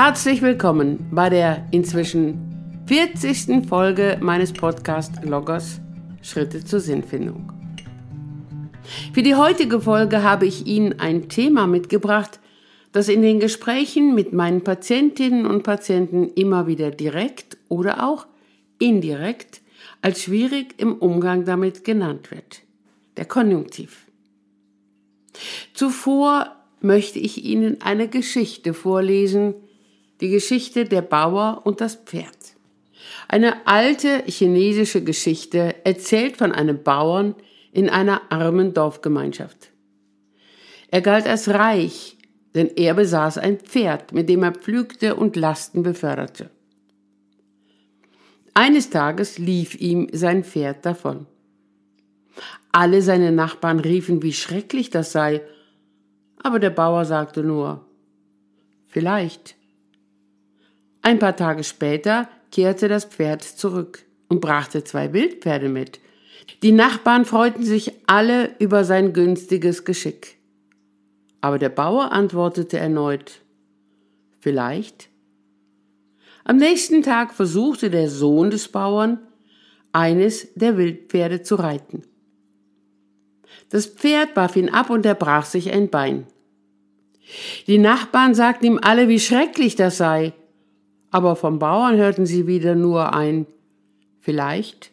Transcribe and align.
Herzlich 0.00 0.42
willkommen 0.42 1.08
bei 1.10 1.28
der 1.28 1.66
inzwischen 1.72 2.84
40. 2.86 3.66
Folge 3.68 4.16
meines 4.20 4.52
Podcast-Loggers 4.52 5.80
Schritte 6.22 6.64
zur 6.64 6.78
Sinnfindung. 6.78 7.52
Für 9.12 9.24
die 9.24 9.34
heutige 9.34 9.80
Folge 9.80 10.22
habe 10.22 10.46
ich 10.46 10.68
Ihnen 10.68 11.00
ein 11.00 11.28
Thema 11.28 11.66
mitgebracht, 11.66 12.38
das 12.92 13.08
in 13.08 13.22
den 13.22 13.40
Gesprächen 13.40 14.14
mit 14.14 14.32
meinen 14.32 14.62
Patientinnen 14.62 15.46
und 15.46 15.64
Patienten 15.64 16.28
immer 16.28 16.68
wieder 16.68 16.92
direkt 16.92 17.56
oder 17.68 18.08
auch 18.08 18.28
indirekt 18.78 19.62
als 20.00 20.22
schwierig 20.22 20.76
im 20.78 20.94
Umgang 20.94 21.44
damit 21.44 21.82
genannt 21.82 22.30
wird. 22.30 22.60
Der 23.16 23.24
Konjunktiv. 23.24 24.06
Zuvor 25.74 26.54
möchte 26.80 27.18
ich 27.18 27.44
Ihnen 27.44 27.82
eine 27.82 28.06
Geschichte 28.06 28.74
vorlesen, 28.74 29.54
die 30.20 30.30
Geschichte 30.30 30.84
der 30.84 31.02
Bauer 31.02 31.62
und 31.64 31.80
das 31.80 31.96
Pferd. 31.96 32.56
Eine 33.28 33.66
alte 33.66 34.22
chinesische 34.26 35.02
Geschichte 35.02 35.74
erzählt 35.84 36.36
von 36.36 36.52
einem 36.52 36.82
Bauern 36.82 37.34
in 37.72 37.88
einer 37.88 38.22
armen 38.30 38.74
Dorfgemeinschaft. 38.74 39.70
Er 40.90 41.02
galt 41.02 41.26
als 41.26 41.48
reich, 41.48 42.16
denn 42.54 42.70
er 42.76 42.94
besaß 42.94 43.38
ein 43.38 43.58
Pferd, 43.58 44.12
mit 44.12 44.28
dem 44.28 44.42
er 44.42 44.52
pflügte 44.52 45.14
und 45.14 45.36
Lasten 45.36 45.82
beförderte. 45.82 46.50
Eines 48.54 48.90
Tages 48.90 49.38
lief 49.38 49.80
ihm 49.80 50.08
sein 50.12 50.42
Pferd 50.42 50.84
davon. 50.84 51.26
Alle 52.72 53.02
seine 53.02 53.30
Nachbarn 53.30 53.80
riefen, 53.80 54.22
wie 54.22 54.32
schrecklich 54.32 54.90
das 54.90 55.12
sei, 55.12 55.42
aber 56.42 56.58
der 56.58 56.70
Bauer 56.70 57.04
sagte 57.04 57.42
nur, 57.42 57.86
vielleicht. 58.86 59.57
Ein 61.08 61.18
paar 61.18 61.36
Tage 61.36 61.64
später 61.64 62.28
kehrte 62.52 62.86
das 62.86 63.06
Pferd 63.06 63.42
zurück 63.42 64.04
und 64.28 64.42
brachte 64.42 64.84
zwei 64.84 65.14
Wildpferde 65.14 65.70
mit. 65.70 66.00
Die 66.62 66.70
Nachbarn 66.70 67.24
freuten 67.24 67.64
sich 67.64 67.92
alle 68.06 68.54
über 68.58 68.84
sein 68.84 69.14
günstiges 69.14 69.86
Geschick. 69.86 70.36
Aber 71.40 71.58
der 71.58 71.70
Bauer 71.70 72.12
antwortete 72.12 72.78
erneut 72.78 73.40
Vielleicht. 74.40 75.08
Am 76.44 76.58
nächsten 76.58 77.02
Tag 77.02 77.32
versuchte 77.32 77.88
der 77.88 78.10
Sohn 78.10 78.50
des 78.50 78.68
Bauern, 78.68 79.18
eines 79.92 80.52
der 80.56 80.76
Wildpferde 80.76 81.40
zu 81.40 81.54
reiten. 81.54 82.02
Das 83.70 83.86
Pferd 83.86 84.36
warf 84.36 84.56
ihn 84.56 84.68
ab 84.68 84.90
und 84.90 85.06
er 85.06 85.14
brach 85.14 85.46
sich 85.46 85.72
ein 85.72 85.88
Bein. 85.88 86.26
Die 87.66 87.78
Nachbarn 87.78 88.34
sagten 88.34 88.66
ihm 88.66 88.78
alle, 88.82 89.08
wie 89.08 89.20
schrecklich 89.20 89.74
das 89.74 89.96
sei, 89.96 90.34
aber 91.10 91.36
vom 91.36 91.58
Bauern 91.58 91.96
hörten 91.96 92.26
sie 92.26 92.46
wieder 92.46 92.74
nur 92.74 93.14
ein 93.14 93.46
vielleicht. 94.18 94.90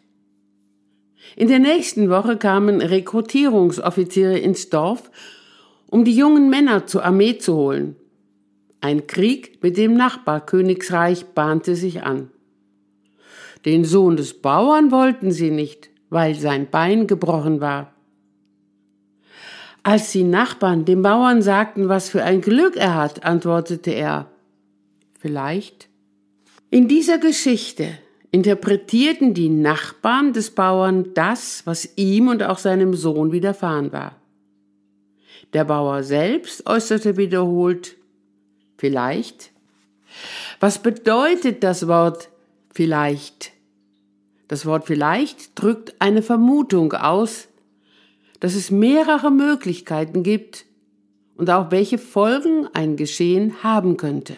In 1.34 1.48
der 1.48 1.58
nächsten 1.58 2.08
Woche 2.08 2.36
kamen 2.36 2.80
Rekrutierungsoffiziere 2.80 4.38
ins 4.38 4.70
Dorf, 4.70 5.10
um 5.90 6.04
die 6.04 6.16
jungen 6.16 6.48
Männer 6.48 6.86
zur 6.86 7.04
Armee 7.04 7.38
zu 7.38 7.54
holen. 7.54 7.96
Ein 8.80 9.06
Krieg 9.06 9.62
mit 9.62 9.76
dem 9.76 9.94
Nachbarkönigsreich 9.94 11.26
bahnte 11.26 11.74
sich 11.74 12.02
an. 12.02 12.30
Den 13.64 13.84
Sohn 13.84 14.16
des 14.16 14.40
Bauern 14.40 14.90
wollten 14.90 15.32
sie 15.32 15.50
nicht, 15.50 15.90
weil 16.08 16.34
sein 16.34 16.70
Bein 16.70 17.06
gebrochen 17.06 17.60
war. 17.60 17.92
Als 19.82 20.12
die 20.12 20.24
Nachbarn 20.24 20.84
dem 20.84 21.02
Bauern 21.02 21.42
sagten, 21.42 21.88
was 21.88 22.08
für 22.08 22.22
ein 22.22 22.40
Glück 22.40 22.76
er 22.76 22.94
hat, 22.94 23.24
antwortete 23.24 23.90
er, 23.90 24.30
vielleicht. 25.18 25.88
In 26.70 26.88
dieser 26.88 27.18
Geschichte 27.18 27.96
interpretierten 28.32 29.34
die 29.34 29.48
Nachbarn 29.48 30.32
des 30.32 30.50
Bauern 30.50 31.14
das, 31.14 31.64
was 31.64 31.96
ihm 31.96 32.28
und 32.28 32.42
auch 32.42 32.58
seinem 32.58 32.94
Sohn 32.94 33.30
widerfahren 33.30 33.92
war. 33.92 34.16
Der 35.52 35.64
Bauer 35.64 36.02
selbst 36.02 36.66
äußerte 36.66 37.16
wiederholt 37.16 37.96
vielleicht. 38.76 39.52
Was 40.58 40.82
bedeutet 40.82 41.62
das 41.62 41.86
Wort 41.86 42.30
vielleicht? 42.72 43.52
Das 44.48 44.66
Wort 44.66 44.86
vielleicht 44.86 45.60
drückt 45.60 45.94
eine 46.00 46.22
Vermutung 46.22 46.92
aus, 46.92 47.48
dass 48.40 48.54
es 48.54 48.70
mehrere 48.70 49.30
Möglichkeiten 49.30 50.22
gibt 50.22 50.66
und 51.36 51.48
auch 51.48 51.70
welche 51.70 51.98
Folgen 51.98 52.68
ein 52.72 52.96
Geschehen 52.96 53.62
haben 53.62 53.96
könnte. 53.96 54.36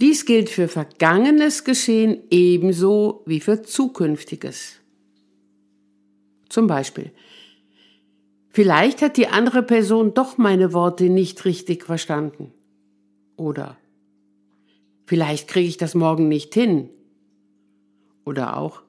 Dies 0.00 0.24
gilt 0.24 0.48
für 0.48 0.66
vergangenes 0.66 1.64
Geschehen 1.64 2.22
ebenso 2.30 3.22
wie 3.26 3.40
für 3.40 3.62
zukünftiges. 3.62 4.80
Zum 6.48 6.66
Beispiel, 6.66 7.12
vielleicht 8.48 9.02
hat 9.02 9.18
die 9.18 9.28
andere 9.28 9.62
Person 9.62 10.14
doch 10.14 10.38
meine 10.38 10.72
Worte 10.72 11.10
nicht 11.10 11.44
richtig 11.44 11.84
verstanden. 11.84 12.52
Oder 13.36 13.76
vielleicht 15.04 15.48
kriege 15.48 15.68
ich 15.68 15.76
das 15.76 15.94
morgen 15.94 16.28
nicht 16.28 16.54
hin. 16.54 16.88
Oder 18.24 18.56
auch, 18.56 18.82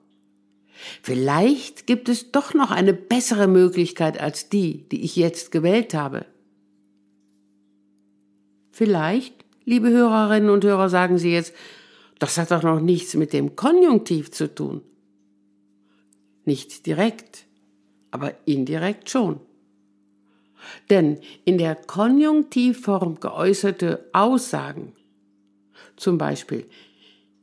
vielleicht 1.04 1.88
gibt 1.88 2.08
es 2.08 2.32
doch 2.32 2.54
noch 2.54 2.72
eine 2.72 2.94
bessere 2.94 3.48
Möglichkeit 3.48 4.18
als 4.18 4.48
die, 4.48 4.88
die 4.90 5.02
ich 5.02 5.18
jetzt 5.18 5.52
gewählt 5.52 5.94
habe. 5.94 6.26
Vielleicht 8.72 9.42
liebe 9.66 9.90
Hörerinnen 9.90 10.50
und 10.50 10.64
Hörer, 10.64 10.90
sagen 10.90 11.18
Sie 11.18 11.32
jetzt, 11.32 11.54
das 12.20 12.38
hat 12.38 12.52
doch 12.52 12.64
noch 12.64 12.80
nichts 12.80 13.16
mit 13.16 13.34
dem 13.34 13.56
Konjunktiv 13.56 14.32
zu 14.32 14.54
tun. 14.54 14.82
Nicht 16.46 16.86
direkt, 16.86 17.46
aber 18.12 18.34
indirekt 18.46 19.10
schon. 19.10 19.40
Denn 20.90 21.20
in 21.46 21.58
der 21.58 21.76
Konjunktivform 21.76 23.20
geäußerte 23.20 24.10
Aussagen, 24.14 24.94
zum 25.96 26.18
Beispiel, 26.18 26.68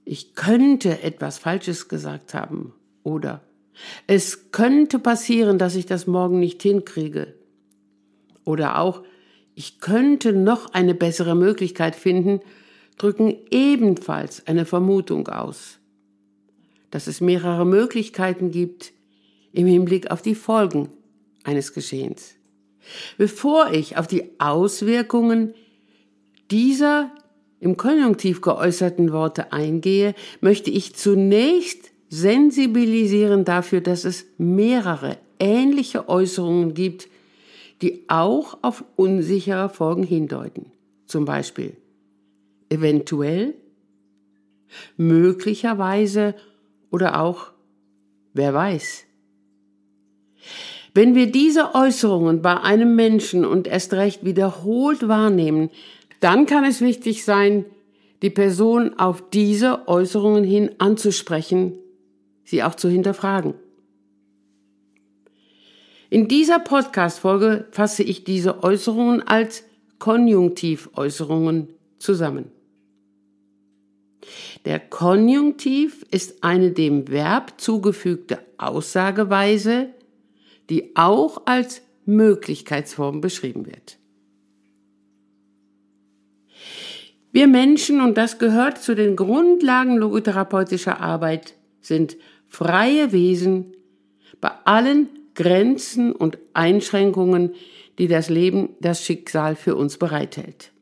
ich 0.05 0.35
könnte 0.35 1.03
etwas 1.03 1.39
Falsches 1.39 1.89
gesagt 1.89 2.35
haben 2.35 2.75
oder 3.03 3.43
es 4.07 4.51
könnte 4.53 4.99
passieren, 4.99 5.59
dass 5.59 5.75
ich 5.75 5.87
das 5.87 6.07
morgen 6.07 6.41
nicht 6.41 6.63
hinkriege 6.63 7.35
oder 8.45 8.79
auch 8.79 9.03
ich 9.59 9.81
könnte 9.81 10.33
noch 10.33 10.73
eine 10.73 10.95
bessere 10.95 11.35
Möglichkeit 11.35 11.97
finden, 11.97 12.39
drücken 12.97 13.35
ebenfalls 13.51 14.47
eine 14.47 14.65
Vermutung 14.65 15.27
aus, 15.27 15.81
dass 16.93 17.09
es 17.09 17.21
mehrere 17.21 17.67
Möglichkeiten 17.67 18.53
gibt 18.53 18.93
im 19.51 19.67
Hinblick 19.67 20.13
auf 20.13 20.23
die 20.23 20.37
Folgen 20.37 20.91
eines 21.43 21.73
Geschehens. 21.73 22.37
Bevor 23.17 23.73
ich 23.73 23.97
auf 23.97 24.07
die 24.07 24.31
Auswirkungen 24.39 25.55
dieser 26.53 27.11
im 27.59 27.77
Konjunktiv 27.77 28.41
geäußerten 28.41 29.11
Worte 29.11 29.53
eingehe, 29.53 30.15
möchte 30.41 30.71
ich 30.71 30.95
zunächst 30.95 31.91
sensibilisieren 32.09 33.45
dafür, 33.45 33.81
dass 33.81 34.05
es 34.05 34.25
mehrere 34.39 35.19
ähnliche 35.41 36.09
Äußerungen 36.09 36.75
gibt, 36.75 37.09
die 37.83 38.05
auch 38.09 38.59
auf 38.63 38.85
unsichere 38.97 39.69
Folgen 39.69 40.03
hindeuten. 40.03 40.73
Zum 41.07 41.25
Beispiel 41.25 41.77
eventuell, 42.71 43.55
möglicherweise 44.97 46.35
oder 46.91 47.21
auch 47.21 47.53
wer 48.35 48.53
weiß. 48.53 49.05
Wenn 50.95 51.15
wir 51.15 51.31
diese 51.31 51.75
Äußerungen 51.75 52.43
bei 52.43 52.61
einem 52.61 52.97
Menschen 52.97 53.45
und 53.45 53.67
erst 53.67 53.93
recht 53.95 54.25
wiederholt 54.25 55.09
wahrnehmen, 55.09 55.71
dann 56.21 56.47
kann 56.47 56.65
es 56.65 56.81
wichtig 56.81 57.25
sein, 57.25 57.65
die 58.23 58.31
Person 58.31 58.99
auf 58.99 59.31
diese 59.31 59.87
Äußerungen 59.87 60.45
hin 60.45 60.71
anzusprechen, 60.79 61.79
sie 62.45 62.63
auch 62.65 62.75
zu 62.75 62.89
hinterfragen. 62.89 63.55
In 66.11 66.27
dieser 66.27 66.59
Podcast-Folge 66.59 67.67
fasse 67.71 68.03
ich 68.03 68.25
diese 68.25 68.63
Äußerungen 68.63 69.23
als 69.27 69.65
Konjunktiväußerungen 69.99 71.69
zusammen. 71.99 72.51
Der 74.65 74.81
Konjunktiv 74.81 76.07
ist 76.11 76.43
eine 76.43 76.73
dem 76.73 77.09
Verb 77.09 77.61
zugefügte 77.61 78.39
Aussageweise, 78.57 79.89
die 80.71 80.97
auch 80.97 81.43
als 81.47 81.83
Möglichkeitsform 82.05 83.21
beschrieben 83.21 83.67
wird. 83.67 83.99
Wir 87.33 87.47
Menschen, 87.47 88.01
und 88.01 88.17
das 88.17 88.39
gehört 88.39 88.79
zu 88.79 88.95
den 88.95 89.15
Grundlagen 89.15 89.97
logotherapeutischer 89.99 91.01
Arbeit, 91.01 91.55
sind 91.83 92.17
freie 92.49 93.13
Wesen 93.13 93.75
bei 94.41 94.51
allen 94.65 95.18
Grenzen 95.39 96.11
und 96.11 96.37
Einschränkungen, 96.53 97.55
die 97.99 98.09
das 98.09 98.29
Leben, 98.29 98.71
das 98.81 99.05
Schicksal 99.05 99.55
für 99.55 99.77
uns 99.77 99.97
bereithält. 99.97 100.73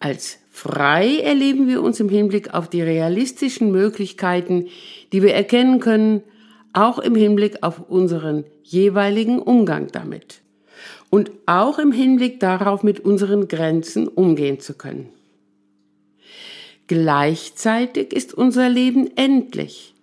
Als 0.00 0.40
frei 0.50 1.18
erleben 1.18 1.68
wir 1.68 1.80
uns 1.80 2.00
im 2.00 2.08
Hinblick 2.08 2.52
auf 2.52 2.68
die 2.68 2.82
realistischen 2.82 3.70
Möglichkeiten, 3.70 4.66
die 5.12 5.22
wir 5.22 5.32
erkennen 5.32 5.78
können, 5.78 6.22
auch 6.72 6.98
im 6.98 7.14
Hinblick 7.14 7.62
auf 7.62 7.88
unseren 7.88 8.44
jeweiligen 8.64 9.38
Umgang 9.38 9.86
damit 9.92 10.40
und 11.08 11.30
auch 11.46 11.78
im 11.78 11.92
Hinblick 11.92 12.40
darauf, 12.40 12.82
mit 12.82 12.98
unseren 12.98 13.46
Grenzen 13.46 14.08
umgehen 14.08 14.58
zu 14.58 14.74
können. 14.74 15.08
Gleichzeitig 16.88 18.12
ist 18.12 18.34
unser 18.34 18.68
Leben 18.68 19.08
endlich 19.16 19.94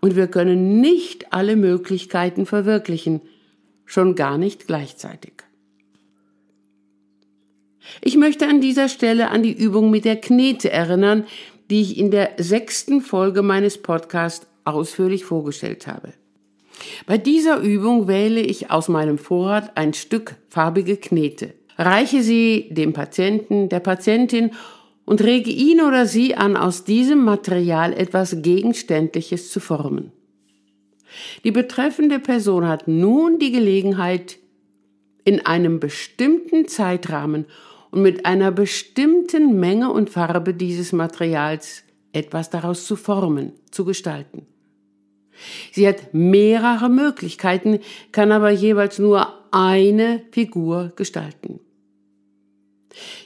und 0.00 0.16
wir 0.16 0.28
können 0.28 0.80
nicht 0.80 1.32
alle 1.32 1.56
Möglichkeiten 1.56 2.46
verwirklichen, 2.46 3.20
schon 3.84 4.14
gar 4.14 4.38
nicht 4.38 4.66
gleichzeitig. 4.66 5.32
Ich 8.02 8.16
möchte 8.16 8.46
an 8.46 8.60
dieser 8.60 8.88
Stelle 8.88 9.30
an 9.30 9.42
die 9.42 9.52
Übung 9.52 9.90
mit 9.90 10.04
der 10.04 10.16
Knete 10.16 10.70
erinnern, 10.70 11.24
die 11.70 11.80
ich 11.80 11.98
in 11.98 12.10
der 12.10 12.32
sechsten 12.38 13.00
Folge 13.00 13.42
meines 13.42 13.78
Podcasts 13.78 14.46
ausführlich 14.64 15.24
vorgestellt 15.24 15.86
habe. 15.86 16.12
Bei 17.06 17.18
dieser 17.18 17.58
Übung 17.58 18.06
wähle 18.06 18.40
ich 18.40 18.70
aus 18.70 18.88
meinem 18.88 19.18
Vorrat 19.18 19.76
ein 19.76 19.94
Stück 19.94 20.36
farbige 20.48 20.96
Knete, 20.96 21.54
reiche 21.76 22.22
sie 22.22 22.68
dem 22.70 22.92
Patienten, 22.92 23.68
der 23.68 23.80
Patientin 23.80 24.52
und 25.08 25.24
rege 25.24 25.50
ihn 25.50 25.80
oder 25.80 26.04
sie 26.04 26.34
an, 26.34 26.54
aus 26.54 26.84
diesem 26.84 27.24
Material 27.24 27.94
etwas 27.94 28.42
Gegenständliches 28.42 29.50
zu 29.50 29.58
formen. 29.58 30.12
Die 31.44 31.50
betreffende 31.50 32.18
Person 32.18 32.68
hat 32.68 32.88
nun 32.88 33.38
die 33.38 33.50
Gelegenheit, 33.50 34.38
in 35.24 35.46
einem 35.46 35.80
bestimmten 35.80 36.68
Zeitrahmen 36.68 37.46
und 37.90 38.02
mit 38.02 38.26
einer 38.26 38.50
bestimmten 38.50 39.58
Menge 39.58 39.90
und 39.90 40.10
Farbe 40.10 40.52
dieses 40.52 40.92
Materials 40.92 41.84
etwas 42.12 42.50
daraus 42.50 42.86
zu 42.86 42.94
formen, 42.94 43.52
zu 43.70 43.86
gestalten. 43.86 44.46
Sie 45.72 45.88
hat 45.88 46.12
mehrere 46.12 46.90
Möglichkeiten, 46.90 47.78
kann 48.12 48.30
aber 48.30 48.50
jeweils 48.50 48.98
nur 48.98 49.26
eine 49.52 50.22
Figur 50.32 50.92
gestalten. 50.96 51.60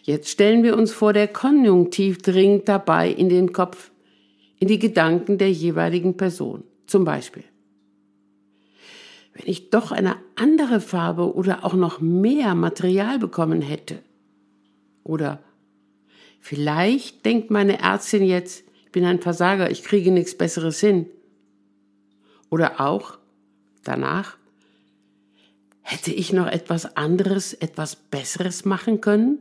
Jetzt 0.02 0.28
stellen 0.30 0.62
wir 0.62 0.76
uns 0.76 0.92
vor, 0.92 1.12
der 1.12 1.28
Konjunktiv 1.28 2.19
dringt 2.19 2.69
dabei 2.69 3.10
in 3.10 3.28
den 3.28 3.52
Kopf, 3.52 3.90
in 4.58 4.69
die 4.69 4.78
Gedanken 4.78 5.38
der 5.38 5.50
jeweiligen 5.50 6.16
Person. 6.16 6.64
Zum 6.86 7.04
Beispiel, 7.04 7.44
wenn 9.34 9.46
ich 9.46 9.70
doch 9.70 9.92
eine 9.92 10.16
andere 10.36 10.80
Farbe 10.80 11.34
oder 11.34 11.64
auch 11.64 11.74
noch 11.74 12.00
mehr 12.00 12.54
Material 12.54 13.19
bekommen 13.19 13.62
hätte. 13.62 14.00
Oder 15.04 15.42
vielleicht 16.40 17.25
denkt 17.25 17.50
meine 17.50 17.80
Ärztin 17.80 18.25
jetzt, 18.25 18.64
ich 18.84 18.92
bin 18.92 19.04
ein 19.04 19.20
Versager, 19.20 19.70
ich 19.70 19.82
kriege 19.82 20.10
nichts 20.10 20.36
Besseres 20.36 20.80
hin. 20.80 21.06
Oder 22.50 22.80
auch 22.80 23.18
danach, 23.84 24.36
hätte 25.80 26.12
ich 26.12 26.32
noch 26.32 26.46
etwas 26.46 26.96
anderes, 26.96 27.54
etwas 27.54 27.96
Besseres 27.96 28.64
machen 28.64 29.00
können? 29.00 29.38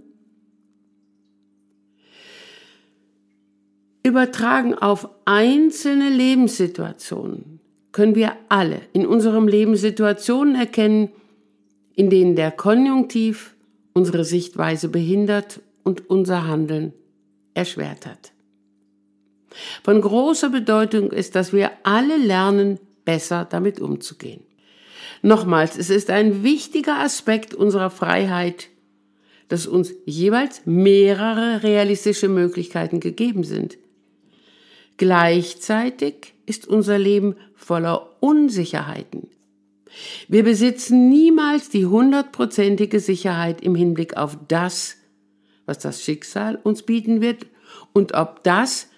Übertragen 4.04 4.74
auf 4.74 5.10
einzelne 5.26 6.10
Lebenssituationen 6.10 7.60
können 7.92 8.16
wir 8.16 8.34
alle 8.50 8.82
in 8.94 9.06
unserem 9.06 9.48
Leben 9.48 9.76
Situationen 9.76 10.56
erkennen, 10.56 11.10
in 11.94 12.10
denen 12.10 12.36
der 12.36 12.52
Konjunktiv 12.52 13.54
unsere 13.94 14.24
Sichtweise 14.24 14.90
behindert 14.90 15.62
und 15.84 16.10
unser 16.10 16.48
Handeln 16.48 16.94
erschwert 17.54 18.06
hat. 18.06 18.32
Von 19.84 20.02
großer 20.02 20.50
Bedeutung 20.50 21.12
ist, 21.12 21.36
dass 21.36 21.52
wir 21.52 21.72
alle 21.84 22.18
lernen, 22.18 22.80
besser 23.04 23.46
damit 23.50 23.80
umzugehen. 23.80 24.42
Nochmals, 25.22 25.78
es 25.78 25.90
ist 25.90 26.10
ein 26.10 26.44
wichtiger 26.44 27.00
Aspekt 27.00 27.54
unserer 27.54 27.90
Freiheit, 27.90 28.70
dass 29.50 29.68
uns 29.68 29.94
jeweils 30.06 30.62
mehrere 30.66 31.64
realistische 31.64 32.30
Möglichkeiten 32.30 33.00
gegeben 33.00 33.44
sind. 33.44 33.78
Gleichzeitig 35.02 36.36
ist 36.46 36.68
unser 36.68 37.00
Leben 37.00 37.36
voller 37.56 38.08
Unsicherheiten. 38.20 39.30
Wir 40.28 40.44
besitzen 40.44 41.10
niemals 41.10 41.70
die 41.70 41.88
hundertprozentige 41.88 43.00
Sicherheit 43.00 43.62
im 43.62 43.74
Hinblick 43.74 44.16
auf 44.16 44.38
das, 44.48 44.98
was 45.66 45.80
das 45.80 46.04
Schicksal 46.04 46.60
uns 46.62 46.84
bieten 46.84 47.20
wird 47.20 47.48
und 47.94 48.14
ob 48.14 48.44
das, 48.44 48.90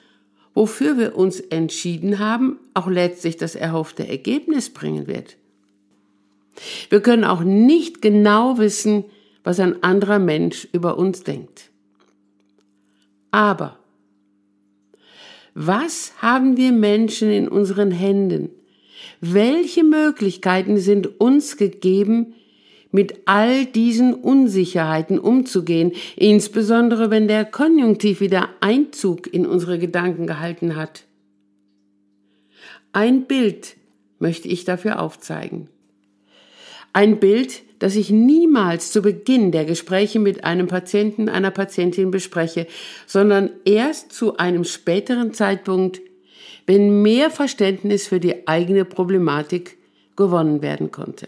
wofür 0.53 0.97
wir 0.97 1.15
uns 1.15 1.39
entschieden 1.39 2.19
haben, 2.19 2.59
auch 2.73 2.87
letztlich 2.87 3.37
das 3.37 3.55
erhoffte 3.55 4.05
Ergebnis 4.05 4.71
bringen 4.71 5.07
wird. 5.07 5.37
Wir 6.89 6.99
können 6.99 7.23
auch 7.23 7.45
nicht 7.45 8.01
genau 8.01 8.57
wissen, 8.57 9.05
was 9.45 9.57
ein 9.61 9.81
anderer 9.83 10.19
Mensch 10.19 10.67
über 10.73 10.97
uns 10.97 11.23
denkt. 11.23 11.71
Aber 13.31 13.79
was 15.53 16.13
haben 16.17 16.57
wir 16.57 16.71
Menschen 16.71 17.29
in 17.29 17.47
unseren 17.47 17.91
Händen? 17.91 18.49
Welche 19.21 19.83
Möglichkeiten 19.83 20.77
sind 20.77 21.19
uns 21.19 21.57
gegeben, 21.57 22.33
mit 22.91 23.21
all 23.25 23.65
diesen 23.65 24.13
Unsicherheiten 24.13 25.17
umzugehen, 25.17 25.93
insbesondere 26.15 27.09
wenn 27.09 27.27
der 27.27 27.43
Konjunktiv 27.43 28.21
wieder 28.21 28.49
Einzug 28.61 29.33
in 29.33 29.47
unsere 29.47 29.79
Gedanken 29.79 30.27
gehalten 30.27 30.75
hat. 30.75 31.05
Ein 32.91 33.25
Bild 33.25 33.75
möchte 34.19 34.47
ich 34.47 34.63
dafür 34.63 35.01
aufzeigen. 35.01 35.69
Ein 36.93 37.19
Bild, 37.19 37.63
das 37.83 37.97
ich 37.97 38.11
niemals 38.11 38.93
zu 38.93 39.01
Beginn 39.01 39.51
der 39.51 39.65
Gespräche 39.65 40.17
mit 40.17 40.45
einem 40.45 40.67
Patienten, 40.67 41.27
einer 41.27 41.51
Patientin 41.51 42.11
bespreche, 42.11 42.65
sondern 43.07 43.49
erst 43.65 44.13
zu 44.13 44.37
einem 44.37 44.63
späteren 44.63 45.33
Zeitpunkt, 45.33 45.99
wenn 46.65 47.01
mehr 47.01 47.29
Verständnis 47.29 48.07
für 48.07 48.21
die 48.21 48.47
eigene 48.47 48.85
Problematik 48.85 49.77
gewonnen 50.15 50.61
werden 50.61 50.91
konnte. 50.91 51.27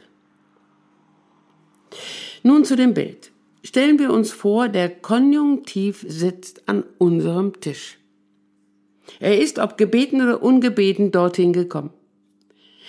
Nun 2.42 2.64
zu 2.64 2.78
dem 2.78 2.94
Bild. 2.94 3.34
Stellen 3.62 4.00
wir 4.00 4.14
uns 4.14 4.32
vor, 4.32 4.70
der 4.70 4.88
Konjunktiv 4.90 6.06
sitzt 6.08 6.70
an 6.70 6.86
unserem 6.98 7.60
Tisch. 7.60 7.98
Er 9.20 9.38
ist, 9.38 9.60
ob 9.60 9.78
gebeten 9.78 10.22
oder 10.22 10.42
ungebeten, 10.42 11.12
dorthin 11.12 11.52
gekommen. 11.52 11.90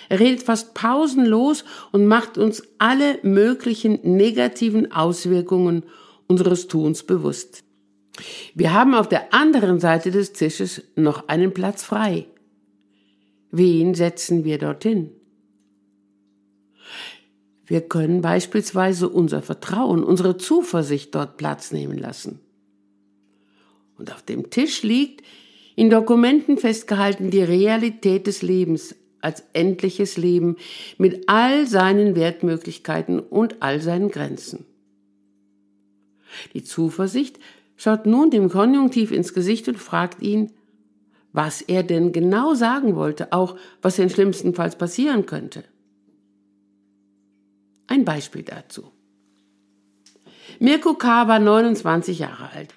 Er 0.09 0.21
redet 0.21 0.43
fast 0.43 0.75
pausenlos 0.75 1.65
und 1.93 2.07
macht 2.07 2.39
uns 2.39 2.63
alle 2.79 3.19
möglichen 3.23 3.99
negativen 4.03 4.93
Auswirkungen 4.93 5.85
unseres 6.27 6.69
Tuns 6.69 7.03
bewusst. 7.03 7.65
Wir 8.55 8.73
haben 8.73 8.95
auf 8.95 9.09
der 9.09 9.35
anderen 9.35 9.81
Seite 9.81 10.11
des 10.11 10.33
Tisches 10.33 10.83
noch 10.97 11.29
einen 11.29 11.53
Platz 11.53 11.85
frei. 11.85 12.27
Wen 13.51 13.95
setzen 13.95 14.45
wir 14.45 14.59
dorthin? 14.59 15.13
Wir 17.67 17.81
können 17.81 18.21
beispielsweise 18.21 19.09
unser 19.09 19.43
Vertrauen, 19.43 20.05
unsere 20.05 20.37
Zuversicht 20.37 21.15
dort 21.15 21.37
Platz 21.37 21.73
nehmen 21.73 21.99
lassen. 21.99 22.41
Und 23.99 24.13
auf 24.13 24.23
dem 24.23 24.51
Tisch 24.51 24.83
liegt 24.83 25.23
in 25.75 25.91
Dokumenten 25.91 26.59
festgehalten 26.59 27.31
die 27.31 27.43
Realität 27.43 28.27
des 28.27 28.43
Lebens 28.43 28.95
als 29.27 29.43
endliches 29.53 30.17
Leben 30.17 30.57
mit 30.99 31.29
all 31.29 31.67
seinen 31.67 32.15
Wertmöglichkeiten 32.15 33.19
und 33.19 33.61
all 33.61 33.81
seinen 33.81 34.11
Grenzen. 34.11 34.65
Die 36.55 36.63
Zuversicht 36.63 37.41
schaut 37.77 38.07
nun 38.07 38.31
dem 38.31 38.49
Konjunktiv 38.49 39.11
ins 39.11 39.35
Gesicht 39.35 39.69
und 39.69 39.79
fragt 39.79 40.23
ihn, 40.23 40.53
was 41.33 41.61
er 41.61 41.83
denn 41.83 42.13
genau 42.13 42.55
sagen 42.55 42.95
wollte, 42.95 43.33
auch 43.33 43.57
was 43.83 43.97
denn 43.97 44.09
schlimmstenfalls 44.09 44.79
passieren 44.79 45.27
könnte. 45.27 45.65
Ein 47.89 48.05
Beispiel 48.05 48.43
dazu. 48.43 48.93
Mirko 50.61 50.95
K. 50.95 51.29
war 51.29 51.39
29 51.39 52.21
Jahre 52.21 52.51
alt. 52.51 52.75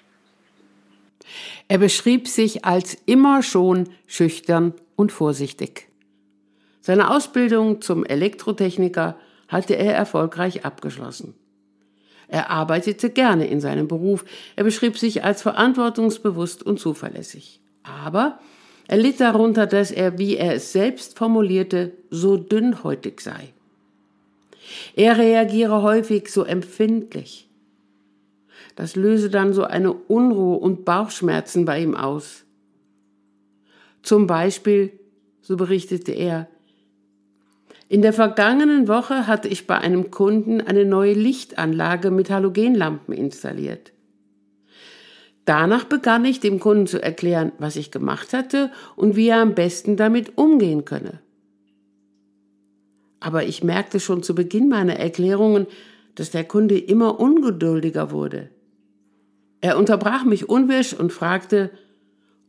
Er 1.68 1.78
beschrieb 1.78 2.26
sich 2.26 2.64
als 2.64 2.98
immer 3.06 3.42
schon 3.44 3.88
schüchtern 4.06 4.74
und 4.96 5.12
vorsichtig. 5.12 5.89
Seine 6.80 7.10
Ausbildung 7.10 7.82
zum 7.82 8.04
Elektrotechniker 8.04 9.16
hatte 9.48 9.74
er 9.74 9.94
erfolgreich 9.94 10.64
abgeschlossen. 10.64 11.34
Er 12.28 12.50
arbeitete 12.50 13.10
gerne 13.10 13.48
in 13.48 13.60
seinem 13.60 13.88
Beruf, 13.88 14.24
er 14.54 14.64
beschrieb 14.64 14.96
sich 14.96 15.24
als 15.24 15.42
verantwortungsbewusst 15.42 16.62
und 16.62 16.78
zuverlässig. 16.78 17.60
Aber 17.82 18.38
er 18.86 18.98
litt 18.98 19.20
darunter, 19.20 19.66
dass 19.66 19.90
er, 19.90 20.18
wie 20.18 20.36
er 20.36 20.54
es 20.54 20.72
selbst 20.72 21.18
formulierte, 21.18 21.92
so 22.10 22.36
dünnhäutig 22.36 23.20
sei. 23.20 23.52
Er 24.94 25.18
reagiere 25.18 25.82
häufig 25.82 26.28
so 26.28 26.44
empfindlich. 26.44 27.48
Das 28.76 28.96
löse 28.96 29.28
dann 29.28 29.52
so 29.52 29.64
eine 29.64 29.92
Unruhe 29.92 30.56
und 30.58 30.84
Bauchschmerzen 30.84 31.64
bei 31.64 31.82
ihm 31.82 31.96
aus. 31.96 32.44
Zum 34.02 34.26
Beispiel, 34.26 34.92
so 35.40 35.56
berichtete 35.56 36.12
er, 36.12 36.48
in 37.90 38.02
der 38.02 38.12
vergangenen 38.12 38.86
Woche 38.86 39.26
hatte 39.26 39.48
ich 39.48 39.66
bei 39.66 39.76
einem 39.76 40.12
Kunden 40.12 40.60
eine 40.60 40.84
neue 40.84 41.12
Lichtanlage 41.12 42.12
mit 42.12 42.30
Halogenlampen 42.30 43.12
installiert. 43.12 43.92
Danach 45.44 45.82
begann 45.82 46.24
ich 46.24 46.38
dem 46.38 46.60
Kunden 46.60 46.86
zu 46.86 47.02
erklären, 47.02 47.50
was 47.58 47.74
ich 47.74 47.90
gemacht 47.90 48.32
hatte 48.32 48.70
und 48.94 49.16
wie 49.16 49.26
er 49.26 49.40
am 49.40 49.56
besten 49.56 49.96
damit 49.96 50.38
umgehen 50.38 50.84
könne. 50.84 51.18
Aber 53.18 53.42
ich 53.42 53.64
merkte 53.64 53.98
schon 53.98 54.22
zu 54.22 54.36
Beginn 54.36 54.68
meiner 54.68 54.94
Erklärungen, 54.94 55.66
dass 56.14 56.30
der 56.30 56.44
Kunde 56.44 56.78
immer 56.78 57.18
ungeduldiger 57.18 58.12
wurde. 58.12 58.50
Er 59.60 59.76
unterbrach 59.76 60.24
mich 60.24 60.48
unwirsch 60.48 60.92
und 60.92 61.12
fragte, 61.12 61.72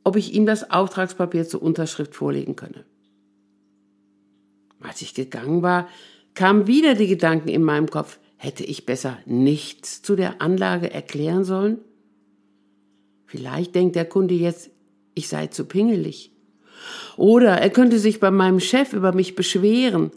ob 0.04 0.18
ich 0.18 0.36
ihm 0.36 0.46
das 0.46 0.70
Auftragspapier 0.70 1.48
zur 1.48 1.64
Unterschrift 1.64 2.14
vorlegen 2.14 2.56
könne. 2.56 2.86
Als 4.82 5.02
ich 5.02 5.14
gegangen 5.14 5.62
war, 5.62 5.88
kamen 6.34 6.68
wieder 6.68 6.96
die 6.96 7.08
Gedanken 7.08 7.50
in 7.50 7.64
meinem 7.64 7.90
Kopf, 7.90 8.20
hätte 8.38 8.64
ich 8.64 8.86
besser 8.86 9.18
nichts 9.26 10.02
zu 10.02 10.16
der 10.16 10.42
Anlage 10.42 10.92
erklären 10.92 11.44
sollen? 11.44 11.80
Vielleicht 13.26 13.76
denkt 13.76 13.96
der 13.96 14.06
Kunde 14.06 14.34
jetzt, 14.34 14.72
ich 15.14 15.28
sei 15.28 15.48
zu 15.48 15.66
pingelig. 15.66 16.32
Oder 17.16 17.58
er 17.58 17.70
könnte 17.70 18.00
sich 18.00 18.20
bei 18.20 18.32
meinem 18.32 18.60
Chef 18.60 18.94
über 18.94 19.14
mich 19.14 19.36
beschweren. 19.36 20.12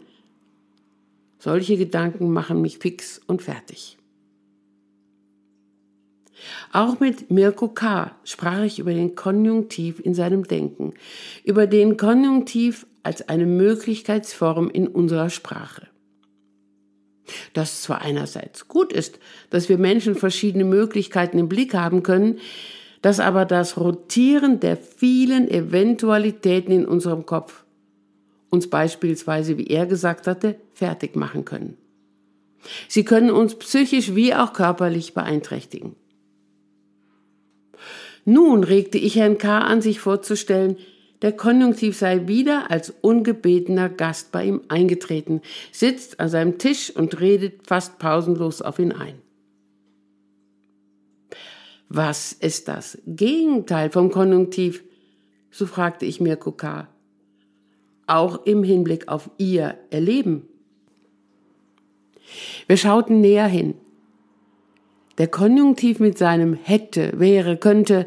Solche 1.37 1.77
Gedanken 1.77 2.31
machen 2.31 2.61
mich 2.61 2.79
fix 2.79 3.21
und 3.27 3.41
fertig. 3.43 3.97
Auch 6.71 6.99
mit 6.99 7.31
Mirko 7.31 7.69
K. 7.69 8.15
sprach 8.23 8.63
ich 8.63 8.79
über 8.79 8.93
den 8.93 9.15
Konjunktiv 9.15 9.99
in 9.99 10.13
seinem 10.13 10.43
Denken, 10.43 10.93
über 11.43 11.67
den 11.67 11.97
Konjunktiv 11.97 12.85
als 13.05 13.27
eine 13.29 13.45
Möglichkeitsform 13.45 14.69
in 14.69 14.87
unserer 14.87 15.29
Sprache. 15.29 15.87
Das 17.53 17.81
zwar 17.81 18.01
einerseits 18.01 18.67
gut 18.67 18.93
ist, 18.93 19.19
dass 19.49 19.69
wir 19.69 19.77
Menschen 19.77 20.15
verschiedene 20.15 20.65
Möglichkeiten 20.65 21.39
im 21.39 21.49
Blick 21.49 21.73
haben 21.73 22.03
können, 22.03 22.39
dass 23.01 23.19
aber 23.19 23.45
das 23.45 23.77
Rotieren 23.77 24.59
der 24.59 24.77
vielen 24.77 25.49
Eventualitäten 25.49 26.71
in 26.71 26.85
unserem 26.85 27.25
Kopf 27.25 27.63
uns 28.49 28.69
beispielsweise, 28.69 29.57
wie 29.57 29.67
er 29.67 29.85
gesagt 29.85 30.27
hatte, 30.27 30.55
fertig 30.73 31.15
machen 31.15 31.45
können. 31.45 31.77
Sie 32.87 33.05
können 33.05 33.29
uns 33.29 33.55
psychisch 33.55 34.15
wie 34.15 34.33
auch 34.33 34.53
körperlich 34.53 35.13
beeinträchtigen. 35.13 35.95
Nun 38.23 38.63
regte 38.63 38.97
ich 38.97 39.15
Herrn 39.15 39.37
K. 39.37 39.59
an, 39.59 39.81
sich 39.81 39.99
vorzustellen, 39.99 40.77
der 41.21 41.31
Konjunktiv 41.31 41.97
sei 41.97 42.27
wieder 42.27 42.69
als 42.69 42.93
ungebetener 43.01 43.89
Gast 43.89 44.31
bei 44.31 44.45
ihm 44.45 44.61
eingetreten, 44.67 45.41
sitzt 45.71 46.19
an 46.19 46.29
seinem 46.29 46.57
Tisch 46.57 46.91
und 46.95 47.19
redet 47.19 47.67
fast 47.67 47.99
pausenlos 47.99 48.61
auf 48.61 48.79
ihn 48.79 48.91
ein. 48.91 49.15
Was 51.89 52.33
ist 52.33 52.67
das 52.67 52.97
Gegenteil 53.05 53.89
vom 53.89 54.11
Konjunktiv? 54.11 54.83
So 55.51 55.65
fragte 55.65 56.05
ich 56.05 56.19
mir 56.19 56.35
K. 56.35 56.87
Auch 58.07 58.45
im 58.45 58.63
Hinblick 58.63 59.07
auf 59.07 59.29
ihr 59.37 59.77
Erleben. 59.89 60.47
Wir 62.67 62.77
schauten 62.77 63.21
näher 63.21 63.47
hin. 63.47 63.75
Der 65.17 65.27
Konjunktiv 65.27 65.99
mit 65.99 66.17
seinem 66.17 66.55
hätte, 66.55 67.13
wäre, 67.17 67.57
könnte 67.57 68.05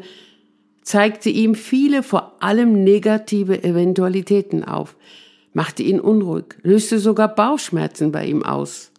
zeigte 0.89 1.29
ihm 1.29 1.53
viele 1.53 2.01
vor 2.01 2.37
allem 2.39 2.83
negative 2.83 3.63
Eventualitäten 3.63 4.63
auf, 4.63 4.95
machte 5.53 5.83
ihn 5.83 5.99
unruhig, 5.99 6.55
löste 6.63 6.97
sogar 6.97 7.35
Bauchschmerzen 7.35 8.11
bei 8.11 8.25
ihm 8.25 8.41
aus. 8.41 8.91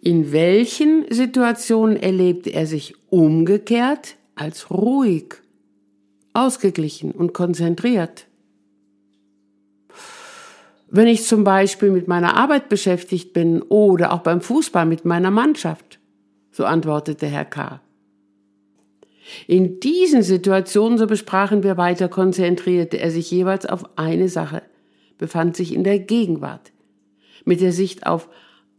In 0.00 0.30
welchen 0.30 1.06
Situationen 1.10 1.96
erlebte 1.96 2.50
er 2.50 2.68
sich 2.68 2.94
umgekehrt 3.10 4.14
als 4.36 4.70
ruhig, 4.70 5.34
ausgeglichen 6.34 7.10
und 7.10 7.34
konzentriert? 7.34 8.26
Wenn 10.88 11.08
ich 11.08 11.24
zum 11.24 11.42
Beispiel 11.42 11.90
mit 11.90 12.06
meiner 12.06 12.36
Arbeit 12.36 12.68
beschäftigt 12.68 13.32
bin 13.32 13.60
oder 13.60 14.12
auch 14.12 14.20
beim 14.20 14.40
Fußball 14.40 14.86
mit 14.86 15.04
meiner 15.04 15.32
Mannschaft, 15.32 15.98
so 16.52 16.64
antwortete 16.64 17.26
Herr 17.26 17.44
K. 17.44 17.80
In 19.46 19.80
diesen 19.80 20.22
Situationen, 20.22 20.98
so 20.98 21.06
besprachen 21.06 21.62
wir 21.62 21.76
weiter, 21.76 22.08
konzentrierte 22.08 22.98
er 22.98 23.10
sich 23.10 23.30
jeweils 23.30 23.66
auf 23.66 23.84
eine 23.96 24.28
Sache, 24.28 24.62
befand 25.18 25.56
sich 25.56 25.72
in 25.72 25.84
der 25.84 25.98
Gegenwart, 25.98 26.72
mit 27.44 27.60
der 27.60 27.72
Sicht 27.72 28.06
auf 28.06 28.28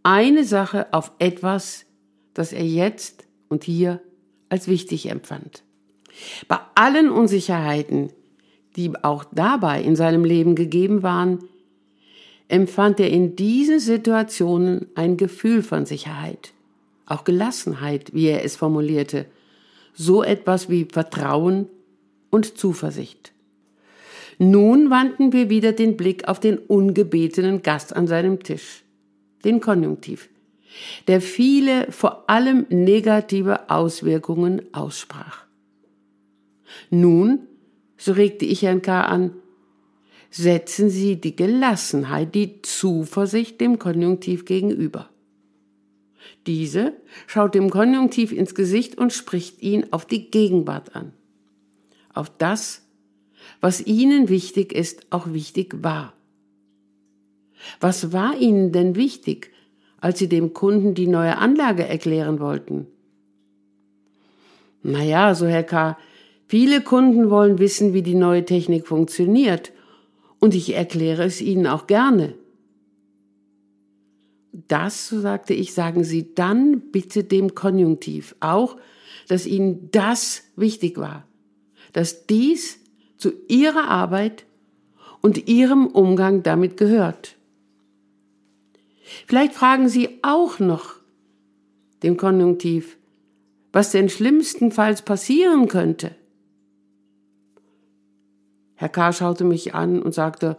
eine 0.04 0.44
Sache, 0.44 0.88
auf 0.92 1.12
etwas, 1.20 1.86
das 2.34 2.52
er 2.52 2.66
jetzt 2.66 3.26
und 3.48 3.64
hier 3.64 4.02
als 4.50 4.68
wichtig 4.68 5.10
empfand. 5.10 5.64
Bei 6.48 6.60
allen 6.76 7.10
Unsicherheiten, 7.10 8.12
die 8.76 8.92
auch 9.04 9.24
dabei 9.32 9.82
in 9.82 9.96
seinem 9.96 10.26
Leben 10.26 10.56
gegeben 10.56 11.04
waren, 11.04 11.40
empfand 12.50 13.00
er 13.00 13.10
in 13.10 13.36
diesen 13.36 13.80
Situationen 13.80 14.88
ein 14.96 15.16
Gefühl 15.18 15.64
von 15.64 15.86
Sicherheit 15.86 16.54
auch 17.06 17.24
Gelassenheit, 17.24 18.14
wie 18.14 18.28
er 18.28 18.44
es 18.44 18.56
formulierte, 18.56 19.26
so 19.94 20.24
etwas 20.24 20.70
wie 20.70 20.86
Vertrauen 20.92 21.68
und 22.30 22.58
Zuversicht. 22.58 23.34
Nun 24.40 24.90
wandten 24.90 25.32
wir 25.32 25.50
wieder 25.50 25.72
den 25.72 25.96
Blick 25.96 26.28
auf 26.28 26.40
den 26.40 26.58
ungebetenen 26.58 27.62
Gast 27.62 27.96
an 27.96 28.08
seinem 28.08 28.42
Tisch, 28.42 28.84
den 29.46 29.62
Konjunktiv, 29.62 30.30
der 31.08 31.22
viele, 31.22 31.92
vor 31.92 32.30
allem 32.30 32.66
negative 32.70 33.70
Auswirkungen 33.70 34.64
aussprach. 34.74 35.46
Nun, 36.90 37.48
so 37.98 38.14
regte 38.14 38.46
ich 38.46 38.64
Herrn 38.64 38.82
K. 38.82 39.02
an, 39.02 39.36
setzen 40.32 40.90
Sie 40.90 41.22
die 41.22 41.36
Gelassenheit, 41.36 42.34
die 42.34 42.62
Zuversicht 42.64 43.62
dem 43.62 43.78
Konjunktiv 43.78 44.46
gegenüber. 44.46 45.10
Diese 46.46 46.94
schaut 47.28 47.56
dem 47.56 47.70
Konjunktiv 47.70 48.32
ins 48.32 48.56
Gesicht 48.56 48.98
und 48.98 49.14
spricht 49.14 49.62
ihn 49.62 49.88
auf 49.92 50.06
die 50.06 50.30
Gegenwart 50.30 50.96
an. 50.96 51.14
Auf 52.14 52.30
das, 52.38 52.86
was 53.62 53.86
ihnen 53.86 54.30
wichtig 54.30 54.74
ist, 54.74 55.08
auch 55.10 55.32
wichtig 55.34 55.84
war. 55.84 56.14
Was 57.80 58.12
war 58.12 58.38
ihnen 58.38 58.72
denn 58.72 58.96
wichtig, 58.96 59.52
als 60.00 60.20
sie 60.20 60.28
dem 60.28 60.54
Kunden 60.54 60.96
die 60.96 61.08
neue 61.08 61.38
Anlage 61.38 61.88
erklären 61.88 62.40
wollten? 62.40 62.88
Naja, 64.82 65.34
so 65.34 65.48
Herr 65.48 65.64
K., 65.64 65.98
viele 66.46 66.82
Kunden 66.82 67.30
wollen 67.30 67.58
wissen, 67.58 67.94
wie 67.94 68.02
die 68.02 68.16
neue 68.16 68.46
Technik 68.46 68.86
funktioniert, 68.86 69.72
und 70.40 70.54
ich 70.54 70.76
erkläre 70.76 71.24
es 71.24 71.40
ihnen 71.40 71.68
auch 71.68 71.88
gerne. 71.88 72.36
Das, 74.54 75.10
so 75.10 75.20
sagte 75.20 75.54
ich, 75.54 75.74
sagen 75.74 76.04
Sie 76.04 76.34
dann 76.36 76.92
bitte 76.92 77.24
dem 77.24 77.56
Konjunktiv 77.56 78.36
auch, 78.40 78.78
dass 79.28 79.48
Ihnen 79.48 79.90
das 79.92 80.44
wichtig 80.56 80.98
war, 80.98 81.28
dass 81.92 82.28
dies 82.28 82.80
zu 83.18 83.32
Ihrer 83.48 83.88
Arbeit 83.90 84.46
und 85.22 85.48
Ihrem 85.48 85.88
Umgang 85.88 86.44
damit 86.44 86.78
gehört. 86.78 87.36
Vielleicht 89.26 89.54
fragen 89.54 89.90
Sie 89.90 90.20
auch 90.22 90.60
noch 90.60 90.96
dem 92.04 92.16
Konjunktiv, 92.18 92.98
was 93.72 93.92
denn 93.92 94.10
schlimmstenfalls 94.10 95.02
passieren 95.02 95.68
könnte. 95.68 96.16
Herr 98.76 98.90
K. 98.90 99.14
schaute 99.14 99.46
mich 99.46 99.74
an 99.74 100.02
und 100.02 100.14
sagte, 100.14 100.58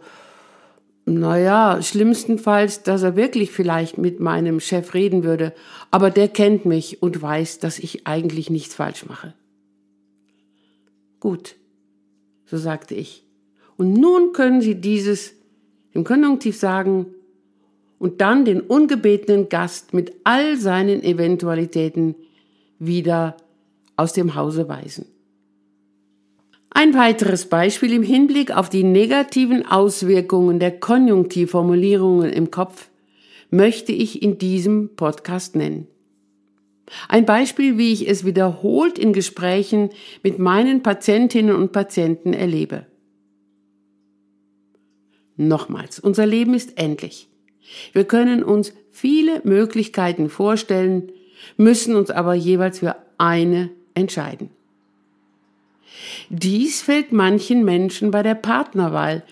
naja, 1.05 1.81
schlimmstenfalls, 1.83 2.81
dass 2.81 3.03
er 3.03 3.15
wirklich 3.15 3.51
vielleicht 3.51 3.99
mit 3.99 4.19
meinem 4.19 4.59
Chef 4.59 4.95
reden 4.95 5.23
würde, 5.23 5.53
aber 5.91 6.09
der 6.09 6.27
kennt 6.27 6.65
mich 6.65 7.03
und 7.03 7.21
weiß, 7.21 7.59
dass 7.59 7.77
ich 7.77 8.07
eigentlich 8.07 8.49
nichts 8.49 8.73
falsch 8.73 9.05
mache. 9.05 9.33
Gut, 11.19 11.55
so 12.45 12.57
sagte 12.57 12.95
ich. 12.95 13.23
Und 13.77 13.93
nun 13.93 14.33
können 14.33 14.61
Sie 14.61 14.75
dieses 14.75 15.33
im 15.91 16.03
Konjunktiv 16.03 16.57
sagen 16.57 17.07
und 17.99 18.21
dann 18.21 18.43
den 18.43 18.61
ungebetenen 18.61 19.47
Gast 19.49 19.93
mit 19.93 20.13
all 20.23 20.57
seinen 20.57 21.03
Eventualitäten 21.03 22.15
wieder 22.79 23.37
aus 23.95 24.13
dem 24.13 24.35
Hause 24.35 24.67
weisen. 24.67 25.05
Ein 26.77 26.93
weiteres 26.93 27.45
Beispiel 27.45 27.93
im 27.93 28.03
Hinblick 28.03 28.51
auf 28.51 28.67
die 28.67 28.83
negativen 28.83 29.65
Auswirkungen 29.65 30.59
der 30.59 30.77
Konjunktivformulierungen 30.77 32.33
im 32.33 32.51
Kopf 32.51 32.89
möchte 33.49 33.93
ich 33.93 34.21
in 34.21 34.39
diesem 34.39 34.93
Podcast 34.97 35.55
nennen. 35.55 35.87
Ein 37.07 37.25
Beispiel, 37.25 37.77
wie 37.77 37.93
ich 37.93 38.09
es 38.09 38.25
wiederholt 38.25 38.99
in 38.99 39.13
Gesprächen 39.13 39.91
mit 40.21 40.37
meinen 40.37 40.83
Patientinnen 40.83 41.55
und 41.55 41.71
Patienten 41.71 42.33
erlebe. 42.33 42.85
Nochmals, 45.37 46.01
unser 46.01 46.25
Leben 46.25 46.53
ist 46.53 46.77
endlich. 46.77 47.29
Wir 47.93 48.03
können 48.03 48.43
uns 48.43 48.73
viele 48.91 49.39
Möglichkeiten 49.45 50.27
vorstellen, 50.27 51.13
müssen 51.55 51.95
uns 51.95 52.11
aber 52.11 52.33
jeweils 52.33 52.79
für 52.79 52.97
eine 53.17 53.69
entscheiden. 53.93 54.49
Dies 56.29 56.81
fällt 56.81 57.11
manchen 57.11 57.63
Menschen 57.63 58.11
bei 58.11 58.23
der 58.23 58.35
Partnerwahl, 58.35 59.23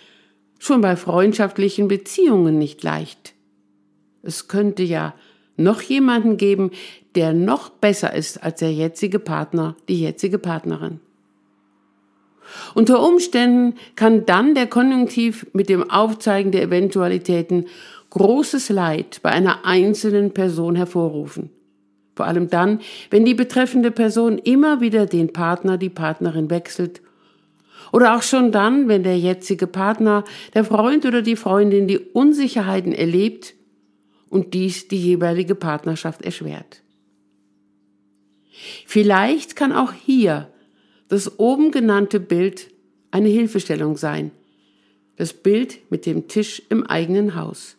schon 0.60 0.82
bei 0.82 0.96
freundschaftlichen 0.96 1.88
Beziehungen 1.88 2.58
nicht 2.58 2.84
leicht. 2.84 3.34
Es 4.22 4.48
könnte 4.48 4.84
ja 4.84 5.13
noch 5.58 5.82
jemanden 5.82 6.38
geben, 6.38 6.72
der 7.15 7.34
noch 7.34 7.70
besser 7.70 8.13
ist 8.13 8.43
als 8.43 8.60
der 8.60 8.74
jetzige 8.74 9.20
Partner, 9.20 9.75
die 9.88 10.00
jetzige 10.00 10.39
Partnerin. 10.39 11.00
Unter 12.74 13.05
Umständen 13.05 13.75
kann 13.96 14.25
dann 14.25 14.55
der 14.55 14.67
Konjunktiv 14.67 15.48
mit 15.53 15.70
dem 15.70 15.89
Aufzeigen 15.89 16.51
der 16.51 16.63
Eventualitäten 16.63 17.67
großes 18.10 18.70
Leid 18.70 19.20
bei 19.24 19.29
einer 19.29 19.65
einzelnen 19.65 20.34
Person 20.34 20.75
hervorrufen. 20.75 21.50
Vor 22.15 22.25
allem 22.27 22.50
dann, 22.50 22.79
wenn 23.10 23.25
die 23.25 23.34
betreffende 23.34 23.91
Person 23.91 24.38
immer 24.38 24.82
wieder 24.82 25.05
den 25.05 25.34
Partner, 25.34 25.77
die 25.77 25.89
Partnerin 25.89 26.50
wechselt. 26.50 27.01
Oder 27.91 28.15
auch 28.15 28.24
schon 28.24 28.51
dann, 28.51 28.88
wenn 28.88 29.03
der 29.03 29.17
jetzige 29.17 29.67
Partner, 29.67 30.24
der 30.53 30.63
Freund 30.63 31.05
oder 31.05 31.22
die 31.22 31.36
Freundin 31.36 31.88
die 31.88 32.00
Unsicherheiten 32.00 32.91
erlebt 32.91 33.55
und 34.29 34.53
dies 34.53 34.88
die 34.88 34.98
jeweilige 34.98 35.55
Partnerschaft 35.55 36.22
erschwert. 36.24 36.82
Vielleicht 38.86 39.55
kann 39.55 39.72
auch 39.72 39.93
hier 39.93 40.50
das 41.08 41.39
oben 41.39 41.72
genannte 41.72 42.20
Bild 42.20 42.72
eine 43.12 43.29
Hilfestellung 43.29 43.98
sein. 43.98 44.32
Das 45.15 45.34
Bild 45.34 45.79
mit 45.91 46.05
dem 46.08 46.27
Tisch 46.27 46.63
im 46.70 46.86
eigenen 46.86 47.36
Haus. 47.36 47.77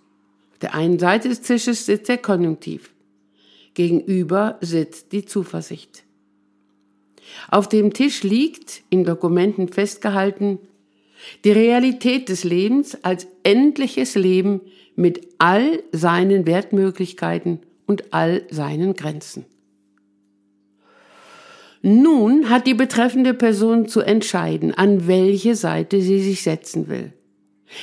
Auf 0.53 0.59
der 0.61 0.75
einen 0.75 1.01
Seite 1.01 1.29
des 1.29 1.41
Tisches 1.41 1.87
sitzt 1.87 2.09
der 2.09 2.19
Konjunktiv. 2.19 2.94
Gegenüber 3.75 4.59
sitzt 4.61 5.13
die 5.13 5.25
Zuversicht. 5.25 6.05
Auf 7.51 7.69
dem 7.69 7.93
Tisch 7.93 8.23
liegt, 8.23 8.83
in 8.91 9.05
Dokumenten 9.05 9.69
festgehalten, 9.69 10.59
die 11.45 11.53
Realität 11.53 12.29
des 12.29 12.45
Lebens 12.45 13.03
als 13.03 13.27
endliches 13.43 14.15
Leben 14.15 14.61
mit 14.97 15.27
all 15.39 15.83
seinen 15.93 16.47
Wertmöglichkeiten 16.47 17.61
und 17.87 18.13
all 18.13 18.43
seinen 18.51 18.95
Grenzen. 18.95 19.45
Nun 21.83 22.49
hat 22.49 22.67
die 22.67 22.75
betreffende 22.75 23.35
Person 23.35 23.89
zu 23.89 24.01
entscheiden, 24.01 24.73
an 24.73 25.07
welche 25.07 25.55
Seite 25.55 26.01
sie 26.01 26.21
sich 26.21 26.43
setzen 26.43 26.89
will. 26.89 27.13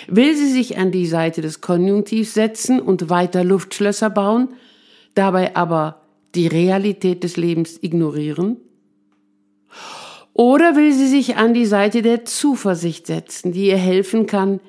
Will 0.08 0.36
sie 0.36 0.52
sich 0.52 0.78
an 0.78 0.92
die 0.92 1.06
Seite 1.06 1.42
des 1.42 1.62
Konjunktivs 1.62 2.34
setzen 2.34 2.80
und 2.80 3.10
weiter 3.10 3.44
Luftschlösser 3.44 4.10
bauen, 4.10 4.50
dabei 5.16 5.56
aber 5.56 6.02
die 6.36 6.48
Realität 6.48 7.24
des 7.24 7.38
Lebens 7.38 7.78
ignorieren? 7.82 8.58
Oder 10.34 10.76
will 10.76 10.94
sie 10.94 11.08
sich 11.08 11.36
an 11.36 11.54
die 11.54 11.66
Seite 11.66 12.02
der 12.02 12.26
Zuversicht 12.26 13.08
setzen, 13.08 13.52
die 13.52 13.68
ihr 13.68 13.78
helfen 13.78 14.28
kann, 14.28 14.60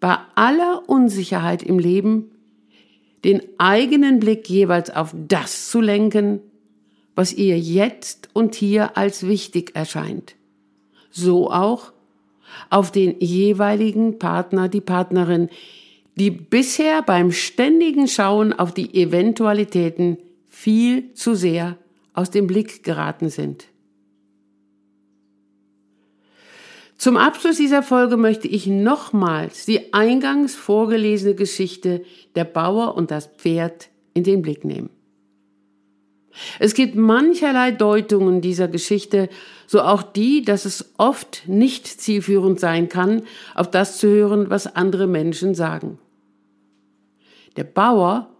bei 0.00 0.16
aller 0.34 0.82
Unsicherheit 0.88 1.62
im 1.62 1.78
Leben 1.78 2.30
den 3.24 3.40
eigenen 3.58 4.18
Blick 4.18 4.48
jeweils 4.48 4.90
auf 4.90 5.14
das 5.14 5.70
zu 5.70 5.80
lenken, 5.80 6.40
was 7.14 7.32
ihr 7.32 7.58
jetzt 7.58 8.30
und 8.32 8.54
hier 8.54 8.96
als 8.96 9.26
wichtig 9.26 9.76
erscheint. 9.76 10.34
So 11.10 11.50
auch 11.50 11.92
auf 12.70 12.90
den 12.90 13.20
jeweiligen 13.20 14.18
Partner, 14.18 14.68
die 14.68 14.80
Partnerin, 14.80 15.50
die 16.16 16.30
bisher 16.30 17.02
beim 17.02 17.32
ständigen 17.32 18.06
Schauen 18.08 18.52
auf 18.52 18.72
die 18.72 18.94
Eventualitäten 18.94 20.18
viel 20.48 21.14
zu 21.14 21.34
sehr 21.34 21.78
aus 22.12 22.30
dem 22.30 22.46
Blick 22.46 22.82
geraten 22.82 23.30
sind. 23.30 23.66
Zum 26.96 27.16
Abschluss 27.16 27.56
dieser 27.56 27.82
Folge 27.82 28.16
möchte 28.16 28.46
ich 28.46 28.66
nochmals 28.68 29.66
die 29.66 29.92
eingangs 29.92 30.54
vorgelesene 30.54 31.34
Geschichte 31.34 32.04
Der 32.36 32.44
Bauer 32.44 32.94
und 32.94 33.10
das 33.10 33.26
Pferd 33.26 33.88
in 34.14 34.22
den 34.22 34.42
Blick 34.42 34.64
nehmen. 34.64 34.90
Es 36.58 36.74
gibt 36.74 36.94
mancherlei 36.94 37.72
Deutungen 37.72 38.40
dieser 38.40 38.68
Geschichte, 38.68 39.28
so 39.66 39.82
auch 39.82 40.02
die, 40.02 40.42
dass 40.42 40.64
es 40.64 40.94
oft 40.96 41.42
nicht 41.46 41.86
zielführend 41.86 42.58
sein 42.58 42.88
kann, 42.88 43.22
auf 43.54 43.70
das 43.70 43.98
zu 43.98 44.08
hören, 44.08 44.50
was 44.50 44.74
andere 44.74 45.06
Menschen 45.06 45.54
sagen. 45.54 45.98
Der 47.56 47.64
Bauer 47.64 48.30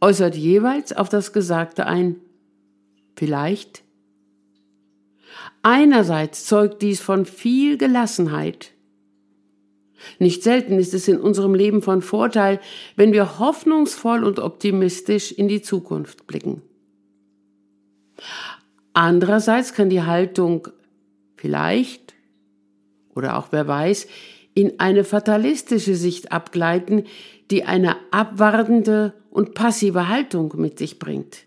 äußert 0.00 0.36
jeweils 0.36 0.92
auf 0.92 1.08
das 1.08 1.32
Gesagte 1.32 1.86
ein 1.86 2.16
vielleicht. 3.16 3.82
Einerseits 5.62 6.44
zeugt 6.44 6.82
dies 6.82 7.00
von 7.00 7.26
viel 7.26 7.76
Gelassenheit. 7.76 8.72
Nicht 10.18 10.42
selten 10.42 10.78
ist 10.78 10.94
es 10.94 11.08
in 11.08 11.18
unserem 11.18 11.54
Leben 11.54 11.82
von 11.82 12.02
Vorteil, 12.02 12.60
wenn 12.94 13.12
wir 13.12 13.38
hoffnungsvoll 13.38 14.22
und 14.22 14.38
optimistisch 14.38 15.32
in 15.32 15.48
die 15.48 15.62
Zukunft 15.62 16.26
blicken. 16.26 16.62
Andererseits 18.92 19.74
kann 19.74 19.90
die 19.90 20.02
Haltung 20.02 20.68
vielleicht 21.36 22.14
oder 23.14 23.38
auch 23.38 23.48
wer 23.50 23.66
weiß, 23.66 24.06
in 24.54 24.78
eine 24.78 25.04
fatalistische 25.04 25.94
Sicht 25.94 26.32
abgleiten, 26.32 27.04
die 27.50 27.64
eine 27.64 27.96
abwartende 28.10 29.14
und 29.30 29.54
passive 29.54 30.08
Haltung 30.08 30.54
mit 30.56 30.78
sich 30.78 30.98
bringt. 30.98 31.44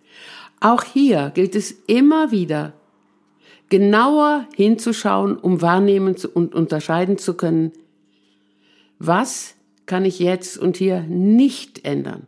Auch 0.59 0.83
hier 0.83 1.31
gilt 1.33 1.55
es 1.55 1.71
immer 1.87 2.31
wieder, 2.31 2.73
genauer 3.69 4.47
hinzuschauen, 4.55 5.37
um 5.37 5.61
wahrnehmen 5.61 6.15
und 6.33 6.55
unterscheiden 6.55 7.17
zu 7.17 7.35
können, 7.35 7.71
was 8.97 9.55
kann 9.85 10.05
ich 10.05 10.19
jetzt 10.19 10.57
und 10.57 10.77
hier 10.77 11.01
nicht 11.01 11.85
ändern? 11.85 12.27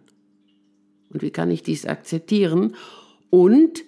Und 1.10 1.22
wie 1.22 1.32
kann 1.32 1.52
ich 1.52 1.62
dies 1.62 1.86
akzeptieren? 1.86 2.76
Und 3.30 3.84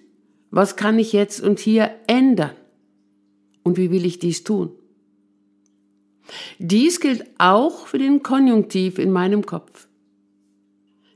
was 0.54 0.76
kann 0.76 1.00
ich 1.00 1.12
jetzt 1.12 1.40
und 1.40 1.58
hier 1.58 1.90
ändern? 2.06 2.52
Und 3.64 3.76
wie 3.76 3.90
will 3.90 4.06
ich 4.06 4.20
dies 4.20 4.44
tun? 4.44 4.70
Dies 6.60 7.00
gilt 7.00 7.26
auch 7.38 7.88
für 7.88 7.98
den 7.98 8.22
Konjunktiv 8.22 9.00
in 9.00 9.10
meinem 9.10 9.44
Kopf. 9.46 9.88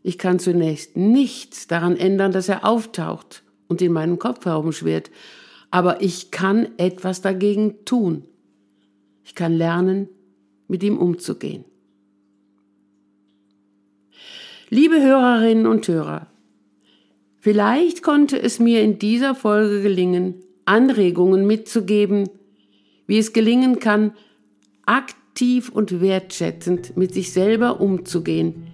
Ich 0.03 0.18
kann 0.18 0.40
zunächst 0.40 0.96
nichts 0.96 1.68
daran 1.68 1.96
ändern, 1.96 2.33
dass 2.33 2.48
er 2.48 2.64
auftaucht 2.64 3.44
und 3.68 3.81
in 3.81 3.92
meinem 3.92 4.18
Kopf 4.18 4.44
herumschwirrt, 4.44 5.12
aber 5.70 6.03
ich 6.03 6.33
kann 6.33 6.70
etwas 6.77 7.20
dagegen 7.20 7.85
tun. 7.85 8.24
Ich 9.24 9.37
kann 9.37 9.53
lernen, 9.53 10.09
mit 10.66 10.83
ihm 10.83 10.98
umzugehen. 10.98 11.64
Liebe 14.68 15.01
Hörerinnen 15.01 15.66
und 15.66 15.87
Hörer, 15.87 16.27
Vielleicht 17.50 18.02
konnte 18.02 18.38
es 18.38 18.58
mir 18.58 18.82
in 18.82 18.98
dieser 18.98 19.34
Folge 19.34 19.80
gelingen, 19.80 20.34
Anregungen 20.66 21.46
mitzugeben, 21.46 22.28
wie 23.06 23.16
es 23.16 23.32
gelingen 23.32 23.78
kann, 23.78 24.12
aktiv 24.84 25.70
und 25.70 26.02
wertschätzend 26.02 26.98
mit 26.98 27.14
sich 27.14 27.32
selber 27.32 27.80
umzugehen, 27.80 28.66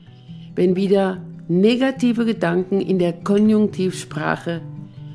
wenn 0.57 0.75
wieder 0.75 1.25
negative 1.47 2.25
Gedanken 2.25 2.81
in 2.81 2.99
der 2.99 3.13
Konjunktivsprache 3.13 4.61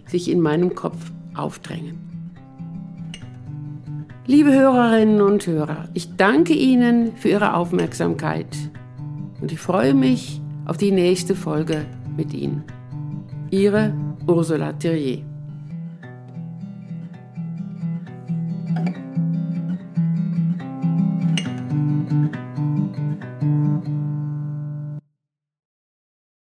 sich 0.07 0.31
in 0.31 0.39
meinem 0.39 0.73
Kopf 0.73 1.11
aufdrängen. 1.35 1.97
Liebe 4.25 4.53
Hörerinnen 4.53 5.19
und 5.19 5.45
Hörer, 5.45 5.89
ich 5.93 6.15
danke 6.15 6.53
Ihnen 6.53 7.17
für 7.17 7.27
Ihre 7.27 7.55
Aufmerksamkeit 7.55 8.55
und 9.41 9.51
ich 9.51 9.59
freue 9.59 9.93
mich 9.93 10.39
auf 10.65 10.77
die 10.77 10.91
nächste 10.91 11.35
Folge 11.35 11.85
mit 12.15 12.33
Ihnen. 12.33 12.63
Ihre 13.51 13.93
Ursula 14.27 14.73
Thierrier. 14.73 15.28